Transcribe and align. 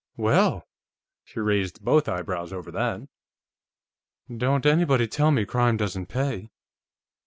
"Well!" 0.17 0.67
She 1.23 1.39
raised 1.39 1.85
both 1.85 2.09
eyebrows 2.09 2.51
over 2.51 2.71
that. 2.71 3.07
"Don't 4.35 4.65
anybody 4.65 5.07
tell 5.07 5.29
me 5.29 5.45
crime 5.45 5.77
doesn't 5.77 6.07
pay." 6.07 6.49